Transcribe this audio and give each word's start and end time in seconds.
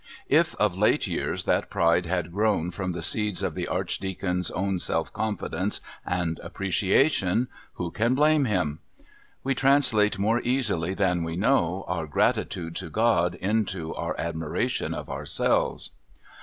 If 0.29 0.55
of 0.55 0.75
late 0.75 1.05
years 1.05 1.43
that 1.43 1.69
pride 1.69 2.07
had 2.07 2.31
grown 2.31 2.71
from 2.71 2.91
the 2.91 3.03
seeds 3.03 3.43
of 3.43 3.53
the 3.53 3.67
Archdeacon's 3.67 4.49
own 4.49 4.79
self 4.79 5.13
confidence 5.13 5.79
and 6.03 6.39
appreciation, 6.39 7.49
who 7.73 7.91
can 7.91 8.15
blame 8.15 8.45
him? 8.45 8.79
We 9.43 9.53
translate 9.53 10.17
more 10.17 10.41
easily 10.41 10.95
than 10.95 11.23
we 11.23 11.35
know 11.35 11.85
our 11.87 12.07
gratitude 12.07 12.75
to 12.77 12.89
God 12.89 13.35
into 13.35 13.93
our 13.93 14.19
admiration 14.19 14.95
of 14.95 15.07
ourselves. 15.07 15.91